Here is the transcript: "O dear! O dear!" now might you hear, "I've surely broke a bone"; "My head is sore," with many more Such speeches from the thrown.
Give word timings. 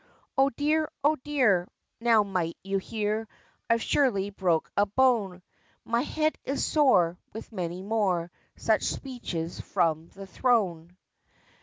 "O 0.35 0.49
dear! 0.49 0.89
O 1.03 1.15
dear!" 1.17 1.67
now 1.99 2.23
might 2.23 2.57
you 2.63 2.79
hear, 2.79 3.27
"I've 3.69 3.83
surely 3.83 4.31
broke 4.31 4.71
a 4.75 4.87
bone"; 4.87 5.43
"My 5.85 6.01
head 6.01 6.39
is 6.43 6.65
sore," 6.65 7.19
with 7.33 7.51
many 7.51 7.83
more 7.83 8.31
Such 8.55 8.81
speeches 8.81 9.59
from 9.61 10.07
the 10.07 10.25
thrown. 10.25 10.97